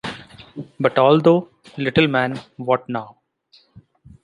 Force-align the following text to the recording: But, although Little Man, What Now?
But, 0.79 0.97
although 0.97 1.49
Little 1.77 2.07
Man, 2.07 2.39
What 2.57 2.89
Now? 2.89 3.17